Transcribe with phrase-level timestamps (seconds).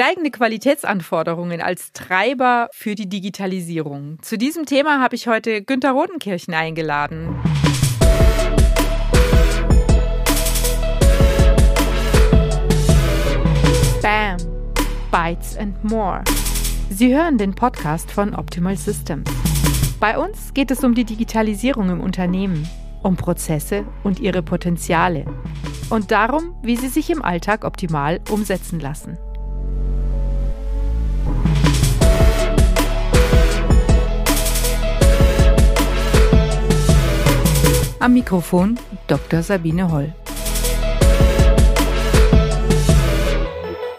[0.00, 4.20] Steigende Qualitätsanforderungen als Treiber für die Digitalisierung.
[4.22, 7.34] Zu diesem Thema habe ich heute Günter Rodenkirchen eingeladen.
[14.00, 14.36] Bam!
[15.10, 16.22] Bytes and More.
[16.90, 19.28] Sie hören den Podcast von Optimal Systems.
[19.98, 22.68] Bei uns geht es um die Digitalisierung im Unternehmen,
[23.02, 25.24] um Prozesse und ihre Potenziale
[25.90, 29.18] und darum, wie sie sich im Alltag optimal umsetzen lassen.
[38.00, 39.42] Am Mikrofon Dr.
[39.42, 40.14] Sabine Holl.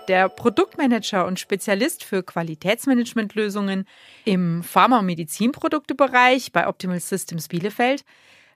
[0.07, 3.85] Der Produktmanager und Spezialist für Qualitätsmanagementlösungen
[4.23, 8.05] im Pharma- und Medizinproduktebereich bei Optimal Systems Bielefeld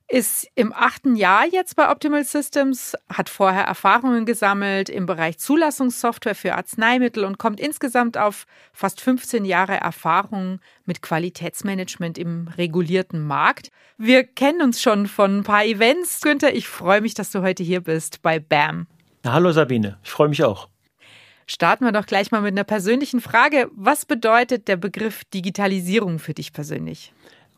[0.09, 6.35] ist im achten Jahr jetzt bei Optimal Systems, hat vorher Erfahrungen gesammelt im Bereich Zulassungssoftware
[6.35, 13.71] für Arzneimittel und kommt insgesamt auf fast 15 Jahre Erfahrung mit Qualitätsmanagement im regulierten Markt.
[13.97, 16.21] Wir kennen uns schon von ein paar Events.
[16.21, 18.87] Günther, ich freue mich, dass du heute hier bist bei BAM.
[19.25, 20.67] hallo Sabine, ich freue mich auch.
[21.45, 23.69] Starten wir doch gleich mal mit einer persönlichen Frage.
[23.73, 27.13] Was bedeutet der Begriff Digitalisierung für dich persönlich?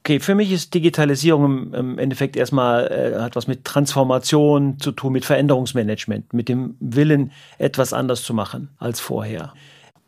[0.06, 5.14] Okay, für mich ist Digitalisierung im Endeffekt erstmal äh, hat was mit Transformation zu tun,
[5.14, 9.56] mit Veränderungsmanagement, mit dem Willen, etwas anders zu machen als vorher.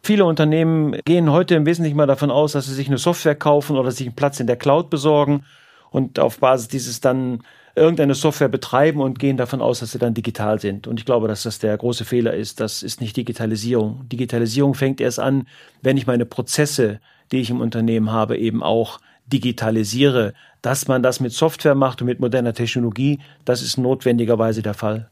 [0.03, 3.75] Viele Unternehmen gehen heute im Wesentlichen mal davon aus, dass sie sich eine Software kaufen
[3.75, 5.45] oder sich einen Platz in der Cloud besorgen
[5.89, 7.41] und auf Basis dieses dann
[7.75, 10.85] irgendeine Software betreiben und gehen davon aus, dass sie dann digital sind.
[10.85, 12.59] Und ich glaube, dass das der große Fehler ist.
[12.59, 14.07] Das ist nicht Digitalisierung.
[14.09, 15.47] Digitalisierung fängt erst an,
[15.81, 16.99] wenn ich meine Prozesse,
[17.31, 20.33] die ich im Unternehmen habe, eben auch digitalisiere.
[20.61, 25.09] Dass man das mit Software macht und mit moderner Technologie, das ist notwendigerweise der Fall.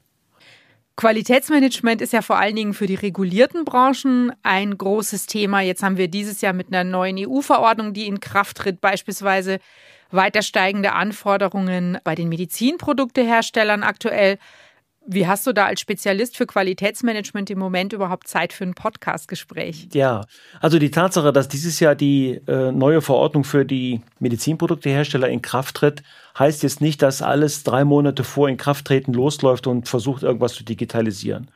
[0.98, 5.60] Qualitätsmanagement ist ja vor allen Dingen für die regulierten Branchen ein großes Thema.
[5.60, 9.60] Jetzt haben wir dieses Jahr mit einer neuen EU-Verordnung, die in Kraft tritt, beispielsweise
[10.10, 14.38] weiter steigende Anforderungen bei den Medizinprodukteherstellern aktuell.
[15.08, 19.90] Wie hast du da als Spezialist für Qualitätsmanagement im Moment überhaupt Zeit für ein Podcastgespräch?
[19.94, 20.26] Ja,
[20.62, 25.76] also die Tatsache, dass dieses Jahr die äh, neue Verordnung für die Medizinproduktehersteller in Kraft
[25.76, 26.02] tritt,
[26.40, 31.52] heißt jetzt nicht, dass alles drei Monate vor Inkrafttreten losläuft und versucht, irgendwas zu digitalisieren.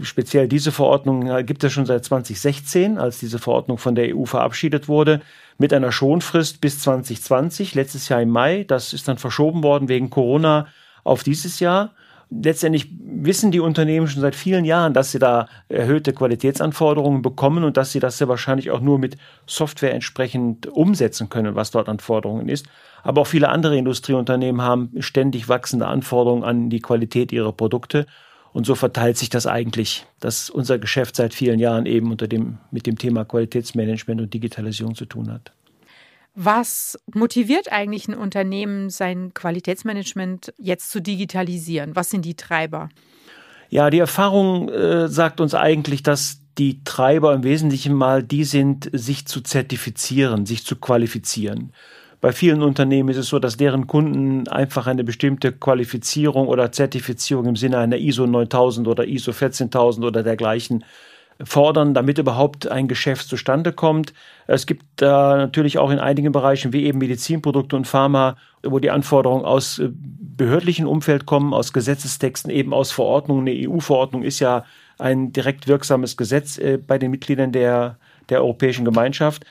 [0.00, 4.24] Speziell diese Verordnung äh, gibt es schon seit 2016, als diese Verordnung von der EU
[4.24, 5.20] verabschiedet wurde,
[5.56, 8.64] mit einer Schonfrist bis 2020, letztes Jahr im Mai.
[8.64, 10.66] Das ist dann verschoben worden wegen Corona
[11.04, 11.92] auf dieses Jahr
[12.30, 17.76] letztendlich wissen die Unternehmen schon seit vielen Jahren, dass sie da erhöhte Qualitätsanforderungen bekommen und
[17.76, 19.16] dass sie das sehr wahrscheinlich auch nur mit
[19.46, 22.66] Software entsprechend umsetzen können, was dort an Forderungen ist.
[23.02, 28.06] Aber auch viele andere Industrieunternehmen haben ständig wachsende Anforderungen an die Qualität ihrer Produkte.
[28.52, 32.58] Und so verteilt sich das eigentlich, dass unser Geschäft seit vielen Jahren eben unter dem,
[32.70, 35.52] mit dem Thema Qualitätsmanagement und Digitalisierung zu tun hat.
[36.34, 41.96] Was motiviert eigentlich ein Unternehmen, sein Qualitätsmanagement jetzt zu digitalisieren?
[41.96, 42.88] Was sind die Treiber?
[43.70, 48.90] Ja, die Erfahrung äh, sagt uns eigentlich, dass die Treiber im Wesentlichen mal die sind,
[48.92, 51.72] sich zu zertifizieren, sich zu qualifizieren.
[52.20, 57.46] Bei vielen Unternehmen ist es so, dass deren Kunden einfach eine bestimmte Qualifizierung oder Zertifizierung
[57.46, 60.84] im Sinne einer ISO 9000 oder ISO 14000 oder dergleichen
[61.44, 64.12] fordern, damit überhaupt ein Geschäft zustande kommt.
[64.46, 68.90] Es gibt da natürlich auch in einigen Bereichen wie eben Medizinprodukte und Pharma, wo die
[68.90, 73.46] Anforderungen aus äh, behördlichen Umfeld kommen, aus Gesetzestexten, eben aus Verordnungen.
[73.46, 74.64] Eine EU-Verordnung ist ja
[74.98, 79.44] ein direkt wirksames Gesetz äh, bei den Mitgliedern der, der Europäischen Gemeinschaft.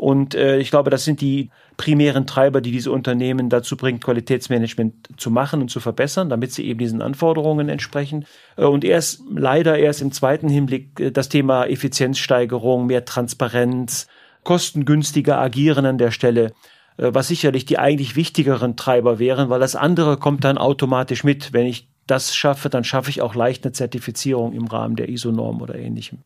[0.00, 5.08] Und äh, ich glaube, das sind die primären Treiber, die diese Unternehmen dazu bringen, Qualitätsmanagement
[5.18, 8.24] zu machen und zu verbessern, damit sie eben diesen Anforderungen entsprechen.
[8.56, 14.06] Äh, und erst leider erst im zweiten Hinblick äh, das Thema Effizienzsteigerung, mehr Transparenz,
[14.42, 16.54] kostengünstiger agieren an der Stelle,
[16.96, 21.52] äh, was sicherlich die eigentlich wichtigeren Treiber wären, weil das andere kommt dann automatisch mit.
[21.52, 25.60] Wenn ich das schaffe, dann schaffe ich auch leicht eine Zertifizierung im Rahmen der ISO-Norm
[25.60, 26.20] oder ähnlichem.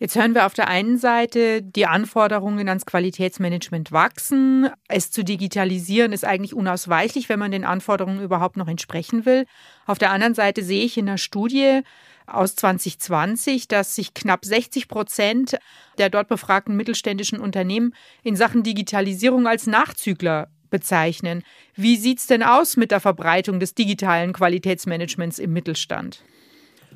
[0.00, 4.70] Jetzt hören wir auf der einen Seite, die Anforderungen ans Qualitätsmanagement wachsen.
[4.86, 9.44] Es zu digitalisieren ist eigentlich unausweichlich, wenn man den Anforderungen überhaupt noch entsprechen will.
[9.86, 11.80] Auf der anderen Seite sehe ich in der Studie
[12.28, 15.58] aus 2020, dass sich knapp 60 Prozent
[15.98, 17.92] der dort befragten mittelständischen Unternehmen
[18.22, 21.42] in Sachen Digitalisierung als Nachzügler bezeichnen.
[21.74, 26.22] Wie sieht es denn aus mit der Verbreitung des digitalen Qualitätsmanagements im Mittelstand?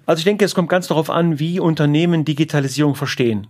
[0.06, 3.46] Also ich denke, es kommt ganz darauf an, wie Unternehmen Digitalisierung verstehen.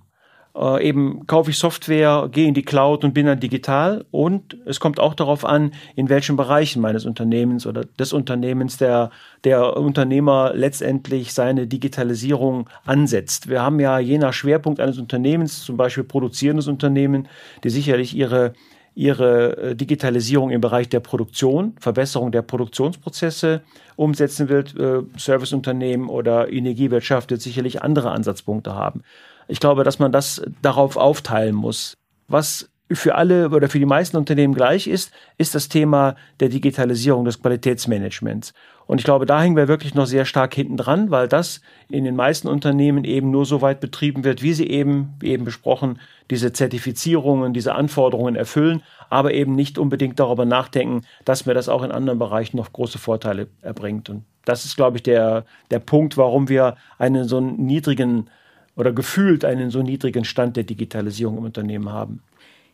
[0.55, 4.05] äh, eben kaufe ich Software, gehe in die Cloud und bin dann digital.
[4.11, 9.11] Und es kommt auch darauf an, in welchen Bereichen meines Unternehmens oder des Unternehmens der,
[9.45, 13.49] der Unternehmer letztendlich seine Digitalisierung ansetzt.
[13.49, 17.29] Wir haben ja je nach Schwerpunkt eines Unternehmens, zum Beispiel produzierendes Unternehmen,
[17.65, 18.53] die sicherlich ihre
[18.95, 23.63] ihre äh, Digitalisierung im Bereich der Produktion, Verbesserung der Produktionsprozesse
[23.97, 24.79] umsetzen wird.
[24.79, 29.03] Äh, Serviceunternehmen oder Energiewirtschaft wird sicherlich andere Ansatzpunkte haben.
[29.49, 31.95] Ich glaube, dass man das darauf aufteilen muss.
[32.29, 37.25] Was für alle oder für die meisten Unternehmen gleich ist, ist das Thema der Digitalisierung
[37.25, 38.53] des Qualitätsmanagements.
[38.87, 42.05] Und ich glaube, da hängen wir wirklich noch sehr stark hinten dran, weil das in
[42.05, 45.99] den meisten Unternehmen eben nur so weit betrieben wird, wie sie eben, wie eben besprochen,
[46.31, 51.83] diese Zertifizierungen, diese Anforderungen erfüllen, aber eben nicht unbedingt darüber nachdenken, dass mir das auch
[51.83, 54.11] in anderen Bereichen noch große Vorteile erbringt.
[54.11, 58.29] Und das ist, glaube ich, der, der Punkt, warum wir einen so niedrigen
[58.77, 62.23] oder gefühlt einen so niedrigen Stand der Digitalisierung im Unternehmen haben.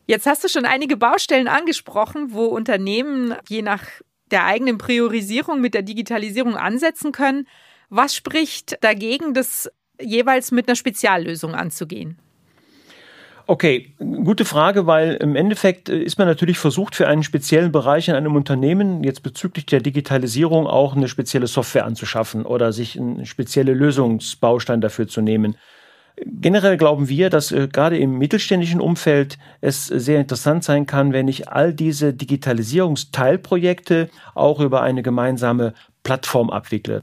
[0.09, 3.83] Jetzt hast du schon einige Baustellen angesprochen, wo Unternehmen je nach
[4.31, 7.47] der eigenen Priorisierung mit der Digitalisierung ansetzen können.
[7.91, 9.71] Was spricht dagegen, das
[10.01, 12.19] jeweils mit einer Speziallösung anzugehen?
[13.47, 18.15] Okay, gute Frage, weil im Endeffekt ist man natürlich versucht, für einen speziellen Bereich in
[18.15, 23.75] einem Unternehmen jetzt bezüglich der Digitalisierung auch eine spezielle Software anzuschaffen oder sich einen spezielle
[23.75, 25.57] Lösungsbaustein dafür zu nehmen.
[26.25, 31.29] Generell glauben wir, dass äh, gerade im mittelständischen Umfeld es sehr interessant sein kann, wenn
[31.29, 37.03] ich all diese Digitalisierungsteilprojekte auch über eine gemeinsame Plattform abwickle.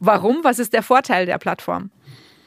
[0.00, 0.38] Warum?
[0.42, 1.90] Was ist der Vorteil der Plattform?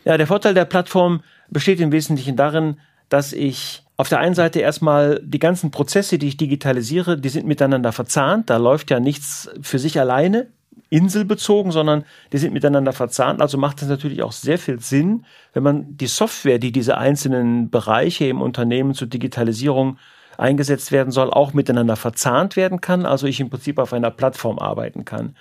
[0.03, 2.79] Ja, der Vorteil der Plattform besteht im Wesentlichen darin,
[3.09, 7.47] dass ich auf der einen Seite erstmal die ganzen Prozesse, die ich digitalisiere, die sind
[7.47, 8.49] miteinander verzahnt.
[8.49, 10.47] Da läuft ja nichts für sich alleine
[10.95, 13.41] inselbezogen, sondern die sind miteinander verzahnt.
[13.41, 17.69] Also macht es natürlich auch sehr viel Sinn, wenn man die Software, die diese einzelnen
[17.69, 19.97] Bereiche im Unternehmen zur Digitalisierung
[20.37, 23.05] eingesetzt werden soll, auch miteinander verzahnt werden kann.
[23.05, 25.35] Also ich im Prinzip auf einer Plattform arbeiten kann.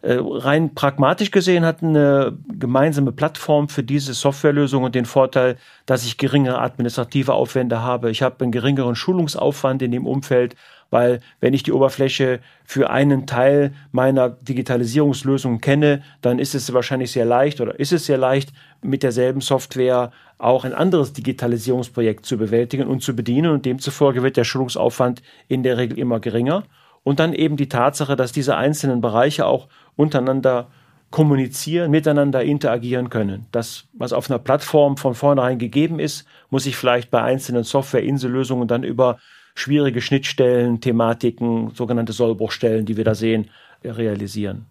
[0.00, 5.56] Äh, rein pragmatisch gesehen hat eine gemeinsame Plattform für diese Softwarelösung den Vorteil,
[5.86, 8.10] dass ich geringere administrative Aufwände habe.
[8.10, 10.54] Ich habe einen geringeren Schulungsaufwand in dem Umfeld,
[10.90, 17.12] weil wenn ich die Oberfläche für einen Teil meiner Digitalisierungslösung kenne, dann ist es wahrscheinlich
[17.12, 22.38] sehr leicht oder ist es sehr leicht, mit derselben Software auch ein anderes Digitalisierungsprojekt zu
[22.38, 26.64] bewältigen und zu bedienen und demzufolge wird der Schulungsaufwand in der Regel immer geringer.
[27.02, 30.68] Und dann eben die Tatsache, dass diese einzelnen Bereiche auch untereinander
[31.10, 33.46] kommunizieren, miteinander interagieren können.
[33.50, 38.68] Das, was auf einer Plattform von vornherein gegeben ist, muss ich vielleicht bei einzelnen Software-Insellösungen
[38.68, 39.18] dann über
[39.58, 43.50] schwierige Schnittstellen, Thematiken, sogenannte Sollbruchstellen, die wir da sehen,
[43.84, 44.66] realisieren.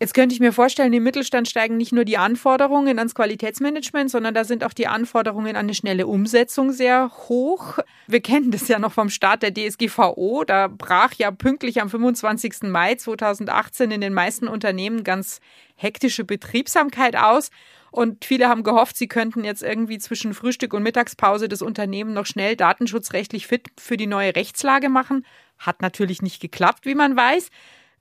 [0.00, 4.34] Jetzt könnte ich mir vorstellen, im Mittelstand steigen nicht nur die Anforderungen ans Qualitätsmanagement, sondern
[4.34, 7.78] da sind auch die Anforderungen an eine schnelle Umsetzung sehr hoch.
[8.08, 10.44] Wir kennen das ja noch vom Start der DSGVO.
[10.44, 12.64] Da brach ja pünktlich am 25.
[12.64, 15.40] Mai 2018 in den meisten Unternehmen ganz
[15.76, 17.50] hektische Betriebsamkeit aus.
[17.94, 22.26] Und viele haben gehofft, sie könnten jetzt irgendwie zwischen Frühstück und Mittagspause das Unternehmen noch
[22.26, 25.24] schnell datenschutzrechtlich fit für die neue Rechtslage machen.
[25.58, 27.50] Hat natürlich nicht geklappt, wie man weiß.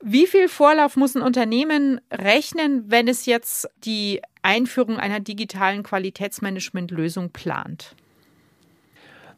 [0.01, 7.29] Wie viel Vorlauf muss ein Unternehmen rechnen, wenn es jetzt die Einführung einer digitalen Qualitätsmanagementlösung
[7.29, 7.95] plant?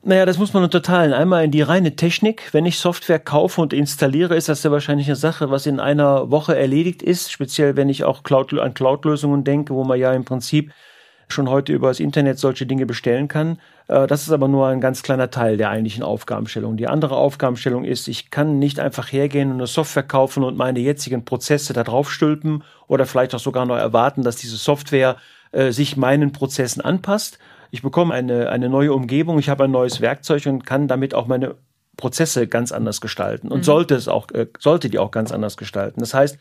[0.08, 1.14] Naja, das muss man unterteilen.
[1.14, 2.54] Einmal in die reine Technik.
[2.54, 6.30] Wenn ich Software kaufe und installiere, ist das ja wahrscheinlich eine Sache, was in einer
[6.30, 7.32] Woche erledigt ist.
[7.32, 10.72] Speziell, wenn ich auch Cloud, an Cloud-Lösungen denke, wo man ja im Prinzip
[11.28, 13.58] schon heute über das Internet solche Dinge bestellen kann.
[13.88, 16.78] Äh, das ist aber nur ein ganz kleiner Teil der eigentlichen Aufgabenstellung.
[16.78, 20.82] Die andere Aufgabenstellung ist, ich kann nicht einfach hergehen und eine Software kaufen und meine
[20.82, 25.16] jetzigen Prozesse da drauf stülpen oder vielleicht auch sogar noch erwarten, dass diese Software
[25.52, 27.40] äh, sich meinen Prozessen anpasst,
[27.76, 31.28] ich bekomme eine, eine neue Umgebung, ich habe ein neues Werkzeug und kann damit auch
[31.28, 31.56] meine
[31.98, 33.64] Prozesse ganz anders gestalten und mhm.
[33.64, 36.00] sollte es auch, äh, sollte die auch ganz anders gestalten.
[36.00, 36.40] Das heißt,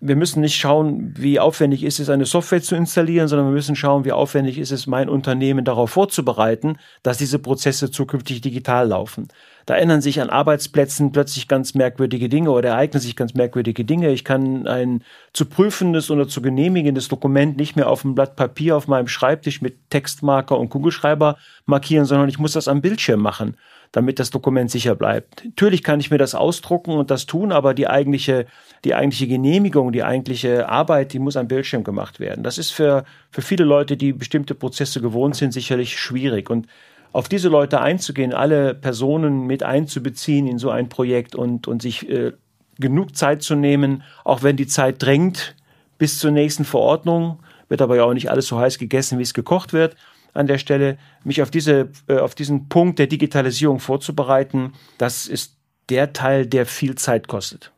[0.00, 3.76] wir müssen nicht schauen, wie aufwendig ist es, eine Software zu installieren, sondern wir müssen
[3.76, 9.28] schauen, wie aufwendig ist es, mein Unternehmen darauf vorzubereiten, dass diese Prozesse zukünftig digital laufen.
[9.64, 14.12] Da ändern sich an Arbeitsplätzen plötzlich ganz merkwürdige Dinge oder ereignen sich ganz merkwürdige Dinge.
[14.12, 18.76] Ich kann ein zu prüfendes oder zu genehmigendes Dokument nicht mehr auf einem Blatt Papier
[18.76, 23.56] auf meinem Schreibtisch mit Textmarker und Kugelschreiber markieren, sondern ich muss das am Bildschirm machen
[23.96, 25.42] damit das Dokument sicher bleibt.
[25.42, 28.44] Natürlich kann ich mir das ausdrucken und das tun, aber die eigentliche,
[28.84, 32.44] die eigentliche Genehmigung, die eigentliche Arbeit, die muss am Bildschirm gemacht werden.
[32.44, 36.50] Das ist für, für viele Leute, die bestimmte Prozesse gewohnt sind, sicherlich schwierig.
[36.50, 36.66] Und
[37.12, 42.06] auf diese Leute einzugehen, alle Personen mit einzubeziehen in so ein Projekt und, und sich
[42.10, 42.32] äh,
[42.78, 45.56] genug Zeit zu nehmen, auch wenn die Zeit drängt
[45.96, 47.38] bis zur nächsten Verordnung,
[47.70, 49.96] wird aber ja auch nicht alles so heiß gegessen, wie es gekocht wird
[50.36, 54.72] an der Stelle, mich auf diese, äh, auf diesen Punkt der Digitalisierung vorzubereiten.
[54.98, 55.56] Das ist
[55.88, 57.72] der Teil, der viel Zeit kostet.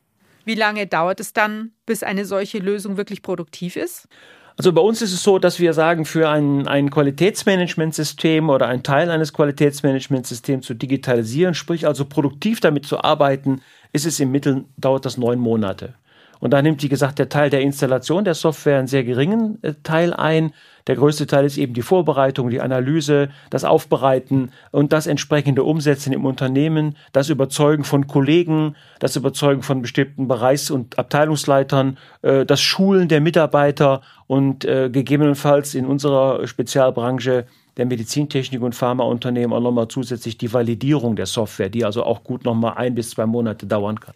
[0.44, 4.08] Wie lange dauert es dann, bis eine solche Lösung wirklich produktiv ist?
[4.56, 8.82] Also bei uns ist es so, dass wir sagen, für ein, ein Qualitätsmanagementsystem oder ein
[8.82, 13.62] Teil eines Qualitätsmanagementsystems zu digitalisieren, sprich also produktiv damit zu arbeiten,
[13.92, 15.94] ist es im Mittel, dauert das neun Monate.
[16.40, 19.74] Und da nimmt, wie gesagt, der Teil der Installation der Software einen sehr geringen äh,
[19.82, 20.52] Teil ein.
[20.86, 26.12] Der größte Teil ist eben die Vorbereitung, die Analyse, das Aufbereiten und das entsprechende Umsetzen
[26.12, 32.60] im Unternehmen, das Überzeugen von Kollegen, das Überzeugen von bestimmten Bereichs- und Abteilungsleitern, äh, das
[32.60, 39.88] Schulen der Mitarbeiter und äh, gegebenenfalls in unserer Spezialbranche der Medizintechnik und Pharmaunternehmen auch nochmal
[39.88, 44.00] zusätzlich die Validierung der Software, die also auch gut nochmal ein bis zwei Monate dauern
[44.00, 44.14] kann.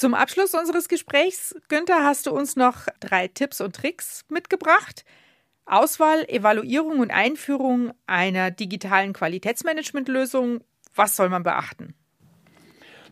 [0.00, 5.04] Zum Abschluss unseres Gesprächs, Günther, hast du uns noch drei Tipps und Tricks mitgebracht.
[5.66, 10.60] Auswahl, Evaluierung und Einführung einer digitalen Qualitätsmanagementlösung.
[10.94, 11.92] Was soll man beachten?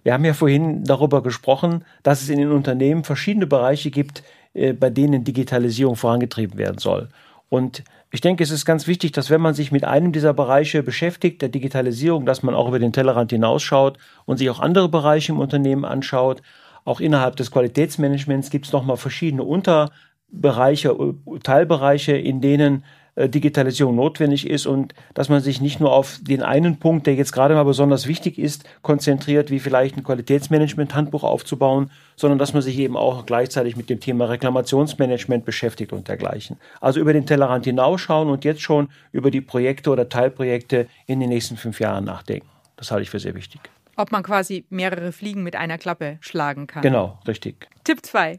[0.03, 4.23] Wir haben ja vorhin darüber gesprochen, dass es in den Unternehmen verschiedene Bereiche gibt,
[4.55, 7.11] äh, bei denen Digitalisierung vorangetrieben werden soll.
[7.51, 10.83] Und ich denke, es ist ganz wichtig, dass wenn man sich mit einem dieser Bereiche
[10.83, 15.33] beschäftigt, der Digitalisierung, dass man auch über den Tellerrand hinausschaut und sich auch andere Bereiche
[15.33, 16.41] im Unternehmen anschaut
[16.85, 20.97] auch innerhalb des Qualitätsmanagements gibt es nochmal verschiedene Unterbereiche,
[21.43, 22.85] Teilbereiche, in denen
[23.19, 27.17] äh, Digitalisierung notwendig ist und dass man sich nicht nur auf den einen Punkt, der
[27.17, 32.63] jetzt gerade mal besonders wichtig ist, konzentriert, wie vielleicht ein Qualitätsmanagement-Handbuch aufzubauen, sondern dass man
[32.63, 36.59] sich eben auch gleichzeitig mit dem Thema Reklamationsmanagement beschäftigt und dergleichen.
[36.81, 41.31] Also über den Tellerrand hinausschauen und jetzt schon über die Projekte oder Teilprojekte in den
[41.31, 42.47] nächsten fünf Jahren nachdenken.
[42.77, 43.61] Das halte ich für sehr wichtig.
[43.99, 46.83] Ob man quasi mehrere Fliegen mit einer Klappe schlagen kann.
[46.83, 47.67] Genau, richtig.
[47.83, 48.37] Tipp 2.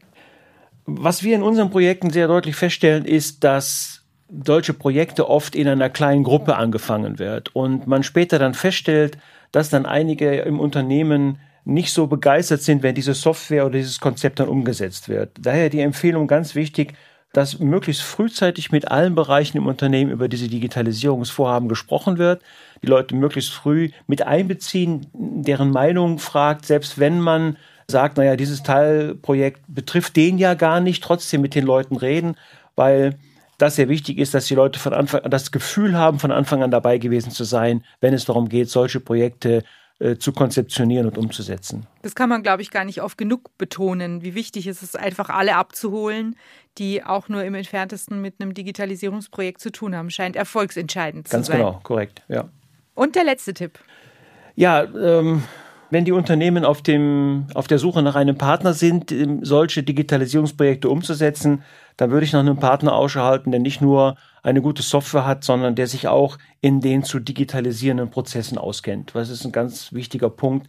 [0.86, 4.02] Was wir in unseren Projekten sehr deutlich feststellen, ist, dass
[4.46, 9.18] solche Projekte oft in einer kleinen Gruppe angefangen wird und man später dann feststellt,
[9.52, 14.40] dass dann einige im Unternehmen nicht so begeistert sind, wenn diese Software oder dieses Konzept
[14.40, 15.32] dann umgesetzt wird.
[15.38, 16.94] Daher die Empfehlung ganz wichtig,
[17.32, 22.42] dass möglichst frühzeitig mit allen Bereichen im Unternehmen über diese Digitalisierungsvorhaben gesprochen wird,
[22.82, 27.56] die Leute möglichst früh mit einbeziehen, deren Meinung fragt, selbst wenn man
[27.86, 32.36] sagt, naja, dieses Teilprojekt betrifft den ja gar nicht, trotzdem mit den Leuten reden,
[32.74, 33.18] weil
[33.58, 36.62] das sehr wichtig ist, dass die Leute von Anfang an das Gefühl haben, von Anfang
[36.62, 39.64] an dabei gewesen zu sein, wenn es darum geht, solche Projekte
[40.00, 41.86] äh, zu konzeptionieren und umzusetzen.
[42.00, 45.28] Das kann man, glaube ich, gar nicht oft genug betonen, wie wichtig es ist, einfach
[45.28, 46.36] alle abzuholen,
[46.78, 50.10] die auch nur im entferntesten mit einem Digitalisierungsprojekt zu tun haben.
[50.10, 51.60] Scheint erfolgsentscheidend Ganz zu sein.
[51.60, 52.48] Ganz genau, korrekt, ja.
[52.94, 53.78] Und der letzte Tipp.
[54.56, 55.42] Ja, ähm,
[55.90, 60.88] wenn die Unternehmen auf, dem, auf der Suche nach einem Partner sind, ähm, solche Digitalisierungsprojekte
[60.88, 61.62] umzusetzen,
[61.96, 65.44] dann würde ich nach einem Partner Ausschau halten, der nicht nur eine gute Software hat,
[65.44, 69.10] sondern der sich auch in den zu digitalisierenden Prozessen auskennt.
[69.14, 70.68] Das ist ein ganz wichtiger Punkt,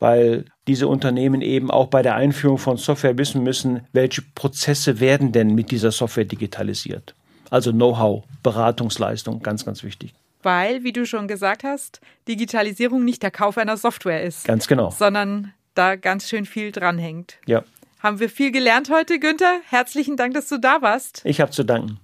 [0.00, 5.30] weil diese Unternehmen eben auch bei der Einführung von Software wissen müssen, welche Prozesse werden
[5.30, 7.14] denn mit dieser Software digitalisiert.
[7.50, 10.14] Also Know-how, Beratungsleistung, ganz, ganz wichtig.
[10.42, 14.44] Weil, wie du schon gesagt hast, Digitalisierung nicht der Kauf einer Software ist.
[14.44, 14.90] Ganz genau.
[14.90, 17.38] Sondern da ganz schön viel dranhängt.
[17.46, 17.62] Ja.
[18.00, 19.60] Haben wir viel gelernt heute, Günther?
[19.68, 21.22] Herzlichen Dank, dass du da warst.
[21.24, 22.00] Ich habe zu danken.